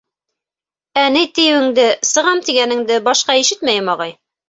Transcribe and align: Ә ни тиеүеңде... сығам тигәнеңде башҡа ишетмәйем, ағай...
Ә 1.01 1.03
ни 1.17 1.21
тиеүеңде... 1.35 1.87
сығам 2.15 2.43
тигәнеңде 2.51 3.01
башҡа 3.13 3.41
ишетмәйем, 3.45 3.97
ағай... 3.99 4.21